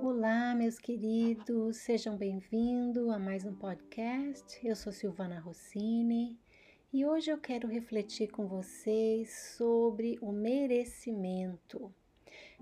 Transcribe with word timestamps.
Olá, 0.00 0.54
meus 0.54 0.78
queridos, 0.78 1.78
sejam 1.78 2.16
bem-vindos 2.16 3.08
a 3.08 3.18
mais 3.18 3.44
um 3.44 3.52
podcast. 3.52 4.64
Eu 4.64 4.76
sou 4.76 4.92
Silvana 4.92 5.40
Rossini 5.40 6.38
e 6.92 7.04
hoje 7.04 7.30
eu 7.30 7.38
quero 7.38 7.66
refletir 7.66 8.30
com 8.30 8.46
vocês 8.46 9.56
sobre 9.56 10.16
o 10.22 10.30
merecimento, 10.30 11.92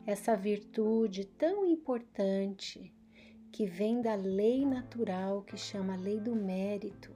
essa 0.06 0.34
virtude 0.34 1.26
tão 1.26 1.66
importante 1.66 2.90
que 3.53 3.66
vem 3.66 4.00
da 4.00 4.14
lei 4.14 4.64
natural 4.64 5.42
que 5.42 5.58
chama 5.58 5.94
lei 5.94 6.18
do 6.18 6.34
mérito, 6.34 7.14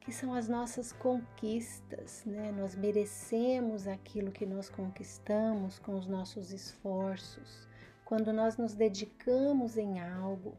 que 0.00 0.10
são 0.10 0.34
as 0.34 0.48
nossas 0.48 0.92
conquistas, 0.92 2.24
né? 2.24 2.50
Nós 2.50 2.74
merecemos 2.74 3.86
aquilo 3.86 4.32
que 4.32 4.44
nós 4.44 4.68
conquistamos 4.68 5.78
com 5.78 5.96
os 5.96 6.08
nossos 6.08 6.52
esforços 6.52 7.70
quando 8.12 8.30
nós 8.30 8.58
nos 8.58 8.74
dedicamos 8.74 9.78
em 9.78 9.98
algo, 9.98 10.54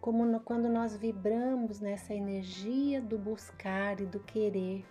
como 0.00 0.24
no, 0.24 0.40
quando 0.40 0.70
nós 0.70 0.96
vibramos 0.96 1.78
nessa 1.78 2.14
energia 2.14 2.98
do 2.98 3.18
buscar 3.18 4.00
e 4.00 4.06
do 4.06 4.20
querer. 4.20 4.86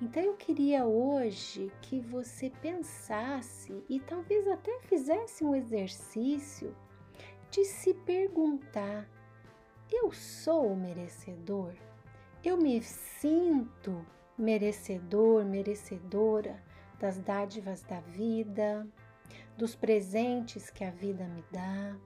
Então 0.00 0.22
eu 0.22 0.36
queria 0.36 0.86
hoje 0.86 1.70
que 1.82 2.00
você 2.00 2.48
pensasse 2.62 3.84
e 3.90 4.00
talvez 4.00 4.48
até 4.48 4.80
fizesse 4.80 5.44
um 5.44 5.54
exercício 5.54 6.74
de 7.50 7.62
se 7.62 7.92
perguntar: 7.92 9.06
eu 9.92 10.10
sou 10.10 10.74
merecedor? 10.74 11.74
Eu 12.42 12.56
me 12.56 12.80
sinto 12.80 14.02
merecedor, 14.38 15.44
merecedora 15.44 16.58
das 16.98 17.18
dádivas 17.18 17.82
da 17.82 18.00
vida, 18.00 18.88
dos 19.58 19.74
presentes 19.74 20.70
que 20.70 20.84
a 20.84 20.90
vida 20.90 21.26
me 21.26 21.44
dá, 21.50 21.96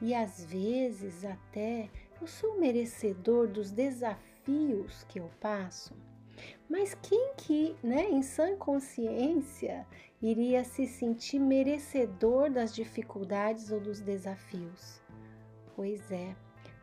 e 0.00 0.14
às 0.14 0.42
vezes 0.46 1.26
até 1.26 1.90
eu 2.18 2.26
sou 2.26 2.58
merecedor 2.58 3.46
dos 3.46 3.70
desafios 3.70 5.04
que 5.04 5.20
eu 5.20 5.30
passo. 5.38 5.94
Mas 6.68 6.94
quem 6.94 7.34
que, 7.36 7.76
né, 7.82 8.10
em 8.10 8.22
sã 8.22 8.56
consciência, 8.56 9.86
iria 10.22 10.64
se 10.64 10.86
sentir 10.86 11.38
merecedor 11.38 12.50
das 12.50 12.74
dificuldades 12.74 13.70
ou 13.70 13.78
dos 13.78 14.00
desafios? 14.00 15.02
Pois 15.74 16.10
é, 16.10 16.34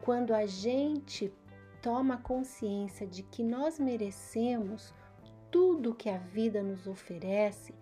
quando 0.02 0.34
a 0.34 0.46
gente 0.46 1.34
toma 1.82 2.18
consciência 2.18 3.08
de 3.08 3.24
que 3.24 3.44
nós 3.44 3.80
merecemos 3.80 4.94
tudo 5.52 5.94
que 5.94 6.10
a 6.10 6.18
vida 6.18 6.64
nos 6.64 6.88
oferece 6.88 7.74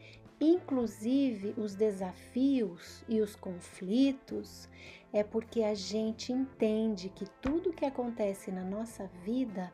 inclusive 0.42 1.54
os 1.56 1.76
desafios 1.76 3.06
e 3.08 3.22
os 3.22 3.36
conflitos, 3.36 4.68
é 5.14 5.24
porque 5.24 5.62
a 5.62 5.76
gente 5.76 6.34
entende 6.34 7.10
que 7.10 7.30
tudo 7.42 7.72
que 7.72 7.86
acontece 7.86 8.52
na 8.52 8.64
nossa 8.64 9.06
vida 9.24 9.72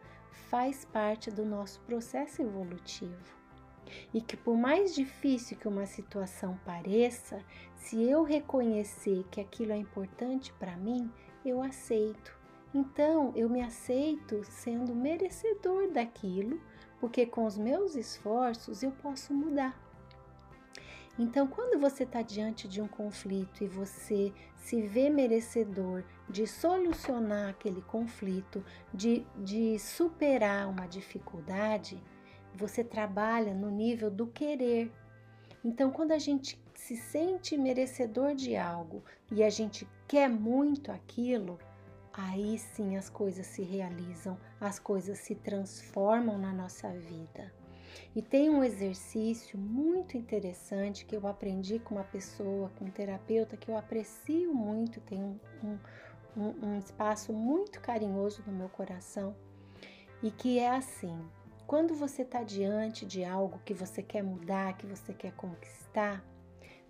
faz 0.50 0.84
parte 0.84 1.32
do 1.32 1.46
nosso 1.46 1.80
processo 1.82 2.42
evolutivo. 2.42 3.38
E 4.14 4.20
que 4.20 4.36
por 4.36 4.58
mais 4.58 4.94
difícil 4.94 5.58
que 5.58 5.68
uma 5.68 5.86
situação 5.86 6.60
pareça, 6.66 7.42
se 7.76 8.04
eu 8.04 8.24
reconhecer 8.24 9.24
que 9.32 9.40
aquilo 9.40 9.72
é 9.72 9.78
importante 9.78 10.52
para 10.60 10.76
mim, 10.76 11.10
eu 11.46 11.62
aceito. 11.62 12.38
Então 12.74 13.32
eu 13.34 13.50
me 13.50 13.62
aceito 13.62 14.44
sendo 14.44 14.94
merecedor 14.94 15.90
daquilo, 15.92 16.60
porque 17.00 17.26
com 17.26 17.46
os 17.46 17.58
meus 17.58 17.96
esforços 17.96 18.84
eu 18.84 18.92
posso 18.92 19.34
mudar. 19.34 19.87
Então, 21.20 21.48
quando 21.48 21.80
você 21.80 22.04
está 22.04 22.22
diante 22.22 22.68
de 22.68 22.80
um 22.80 22.88
conflito 22.88 23.64
e 23.64 23.68
você 23.68 24.32
se 24.56 24.82
vê 24.84 25.10
merecedor 25.10 26.04
de 26.30 26.46
solucionar 26.46 27.50
aquele 27.50 27.82
conflito, 27.82 28.64
de, 28.94 29.26
de 29.38 29.80
superar 29.80 30.70
uma 30.70 30.86
dificuldade, 30.86 32.00
você 32.54 32.84
trabalha 32.84 33.54
no 33.54 33.72
nível 33.72 34.12
do 34.12 34.28
querer. 34.28 34.92
Então, 35.66 35.90
quando 35.90 36.12
a 36.12 36.20
gente 36.20 36.62
se 36.76 36.96
sente 36.96 37.58
merecedor 37.58 38.36
de 38.36 38.56
algo 38.56 39.04
e 39.32 39.44
a 39.44 39.50
gente 39.50 39.88
quer 40.08 40.30
muito 40.30 40.92
aquilo, 40.92 41.58
aí 42.14 42.60
sim 42.60 42.96
as 42.96 43.10
coisas 43.10 43.48
se 43.48 43.64
realizam, 43.64 44.38
as 44.62 44.78
coisas 44.78 45.18
se 45.18 45.34
transformam 45.34 46.38
na 46.38 46.54
nossa 46.54 46.90
vida. 46.92 47.52
E 48.16 48.22
tem 48.22 48.50
um 48.50 48.64
exercício 48.64 49.58
muito 49.58 50.18
interessante 50.18 51.06
que 51.06 51.16
eu 51.16 51.28
aprendi 51.28 51.80
com 51.80 51.96
uma 51.96 52.04
pessoa, 52.04 52.72
com 52.78 52.86
um 52.86 52.92
terapeuta 52.92 53.58
que 53.58 53.70
eu 53.70 53.78
aprecio 53.78 54.54
muito, 54.54 55.00
tem 55.02 55.24
um, 55.24 55.40
um, 56.36 56.68
um 56.68 56.78
espaço 56.78 57.34
muito 57.34 57.80
carinhoso 57.80 58.44
no 58.46 58.54
meu 58.54 58.70
coração, 58.70 59.36
e 60.22 60.32
que 60.32 60.60
é 60.60 60.70
assim: 60.70 61.20
quando 61.66 61.94
você 61.94 62.22
está 62.22 62.44
diante 62.44 63.06
de 63.06 63.24
algo 63.24 63.60
que 63.66 63.74
você 63.74 64.02
quer 64.02 64.24
mudar, 64.24 64.78
que 64.78 64.86
você 64.86 65.14
quer 65.14 65.34
conquistar, 65.34 66.24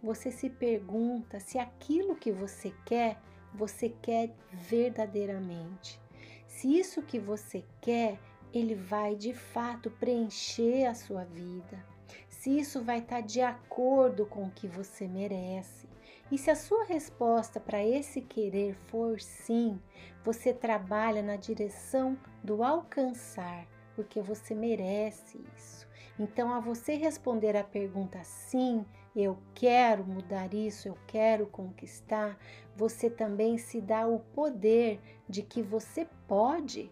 você 0.02 0.32
se 0.32 0.50
pergunta 0.50 1.40
se 1.40 1.58
aquilo 1.58 2.16
que 2.16 2.32
você 2.32 2.74
quer, 2.86 3.20
você 3.54 3.90
quer 3.90 4.36
verdadeiramente. 4.52 6.00
Se 6.48 6.78
isso 6.78 7.02
que 7.02 7.20
você 7.20 7.64
quer 7.82 8.20
ele 8.54 8.76
vai 8.76 9.16
de 9.16 9.34
fato 9.34 9.90
preencher 9.92 10.86
a 10.86 10.94
sua 10.94 11.24
vida, 11.24 11.84
se 12.30 12.58
isso 12.58 12.82
vai 12.82 13.00
estar 13.00 13.22
de 13.22 13.42
acordo 13.42 14.26
com 14.26 14.44
o 14.44 14.52
que 14.52 14.68
você 14.68 15.08
merece. 15.08 15.88
E 16.32 16.38
se 16.38 16.52
a 16.52 16.56
sua 16.56 16.84
resposta 16.84 17.60
para 17.60 17.84
esse 17.84 18.22
querer 18.22 18.76
for 18.88 19.20
sim, 19.20 19.80
você 20.24 20.54
trabalha 20.54 21.22
na 21.22 21.38
direção 21.38 22.18
do 22.44 22.64
alcançar, 22.64 23.66
porque 23.96 24.22
você 24.22 24.54
merece 24.54 25.42
isso. 25.56 25.88
Então, 26.20 26.52
a 26.54 26.60
você 26.60 26.96
responder 26.96 27.56
a 27.56 27.64
pergunta 27.64 28.22
sim, 28.24 28.86
eu 29.16 29.38
quero 29.54 30.04
mudar 30.04 30.54
isso, 30.54 30.88
eu 30.88 30.98
quero 31.08 31.48
conquistar, 31.48 32.38
você 32.76 33.10
também 33.10 33.58
se 33.58 33.80
dá 33.80 34.08
o 34.08 34.20
poder 34.20 35.00
de 35.30 35.42
que 35.42 35.62
você 35.62 36.08
pode 36.28 36.92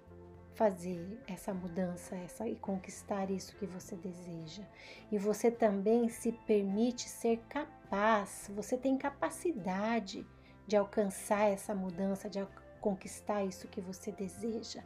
fazer 0.56 1.20
essa 1.28 1.54
mudança 1.54 2.16
essa, 2.16 2.48
e 2.48 2.56
conquistar 2.56 3.30
isso 3.30 3.56
que 3.58 3.66
você 3.66 3.96
deseja. 3.96 4.64
E 5.12 5.18
você 5.18 5.52
também 5.52 6.10
se 6.10 6.32
permite 6.32 7.08
ser 7.08 7.38
capaz, 7.50 8.50
você 8.56 8.78
tem 8.78 8.98
capacidade 8.98 10.26
de 10.66 10.76
alcançar 10.76 11.52
essa 11.52 11.76
mudança, 11.76 12.30
de 12.30 12.40
conquistar 12.80 13.44
isso 13.44 13.68
que 13.68 13.82
você 13.82 14.12
deseja. 14.12 14.82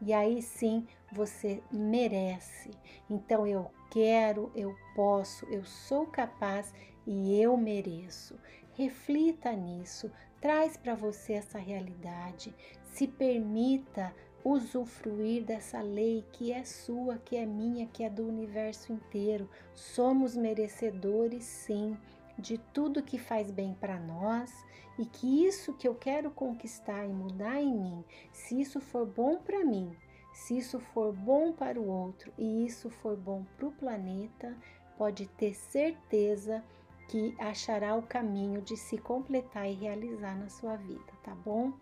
E 0.00 0.12
aí 0.12 0.40
sim 0.40 0.86
você 1.12 1.62
merece. 1.70 2.70
Então 3.10 3.46
eu 3.46 3.70
quero, 3.90 4.52
eu 4.54 4.74
posso, 4.94 5.44
eu 5.46 5.64
sou 5.64 6.06
capaz 6.06 6.72
e 7.06 7.40
eu 7.40 7.56
mereço. 7.56 8.38
Reflita 8.74 9.52
nisso, 9.52 10.10
traz 10.40 10.76
para 10.76 10.94
você 10.94 11.32
essa 11.32 11.58
realidade, 11.58 12.54
se 12.84 13.08
permita 13.08 14.14
usufruir 14.50 15.44
dessa 15.44 15.80
lei 15.80 16.24
que 16.32 16.52
é 16.52 16.64
sua, 16.64 17.18
que 17.18 17.36
é 17.36 17.46
minha, 17.46 17.86
que 17.86 18.02
é 18.02 18.10
do 18.10 18.26
universo 18.26 18.92
inteiro. 18.92 19.48
Somos 19.74 20.36
merecedores, 20.36 21.44
sim, 21.44 21.96
de 22.38 22.58
tudo 22.72 23.02
que 23.02 23.18
faz 23.18 23.50
bem 23.50 23.74
para 23.80 23.98
nós 23.98 24.64
e 24.98 25.04
que 25.04 25.46
isso 25.46 25.72
que 25.74 25.86
eu 25.86 25.94
quero 25.94 26.30
conquistar 26.30 27.04
e 27.04 27.12
mudar 27.12 27.60
em 27.60 27.72
mim, 27.72 28.04
se 28.32 28.60
isso 28.60 28.80
for 28.80 29.06
bom 29.06 29.36
para 29.38 29.64
mim, 29.64 29.90
se 30.32 30.56
isso 30.56 30.78
for 30.78 31.12
bom 31.12 31.52
para 31.52 31.80
o 31.80 31.88
outro 31.88 32.32
e 32.38 32.64
isso 32.66 32.90
for 32.90 33.16
bom 33.16 33.44
para 33.56 33.66
o 33.66 33.72
planeta, 33.72 34.56
pode 34.96 35.26
ter 35.26 35.54
certeza 35.54 36.62
que 37.08 37.34
achará 37.38 37.96
o 37.96 38.02
caminho 38.02 38.60
de 38.60 38.76
se 38.76 38.98
completar 38.98 39.68
e 39.68 39.74
realizar 39.74 40.36
na 40.36 40.48
sua 40.48 40.76
vida, 40.76 41.12
tá 41.22 41.34
bom? 41.34 41.72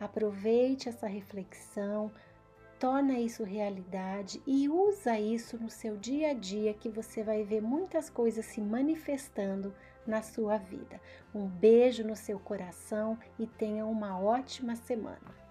Aproveite 0.00 0.88
essa 0.88 1.06
reflexão, 1.06 2.10
torna 2.78 3.18
isso 3.18 3.42
realidade 3.44 4.42
e 4.46 4.68
usa 4.68 5.18
isso 5.18 5.56
no 5.58 5.70
seu 5.70 5.96
dia 5.96 6.30
a 6.30 6.34
dia 6.34 6.74
que 6.74 6.90
você 6.90 7.22
vai 7.22 7.42
ver 7.42 7.62
muitas 7.62 8.10
coisas 8.10 8.44
se 8.44 8.60
manifestando 8.60 9.74
na 10.06 10.22
sua 10.22 10.58
vida. 10.58 11.00
Um 11.34 11.46
beijo 11.46 12.04
no 12.04 12.14
seu 12.14 12.38
coração 12.38 13.18
e 13.38 13.46
tenha 13.46 13.86
uma 13.86 14.20
ótima 14.20 14.76
semana. 14.76 15.45